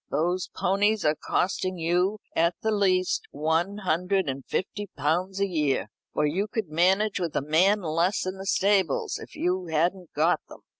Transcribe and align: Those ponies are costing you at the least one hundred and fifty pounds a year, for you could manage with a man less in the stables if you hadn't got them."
Those 0.09 0.47
ponies 0.55 1.05
are 1.05 1.13
costing 1.13 1.77
you 1.77 2.17
at 2.35 2.55
the 2.63 2.71
least 2.71 3.21
one 3.29 3.77
hundred 3.83 4.27
and 4.27 4.43
fifty 4.47 4.89
pounds 4.97 5.39
a 5.39 5.45
year, 5.45 5.91
for 6.11 6.25
you 6.25 6.47
could 6.47 6.69
manage 6.69 7.19
with 7.19 7.35
a 7.35 7.41
man 7.43 7.81
less 7.83 8.25
in 8.25 8.37
the 8.39 8.47
stables 8.47 9.19
if 9.21 9.35
you 9.35 9.67
hadn't 9.67 10.11
got 10.13 10.41
them." 10.49 10.61